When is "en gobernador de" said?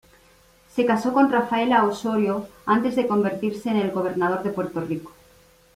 3.69-4.49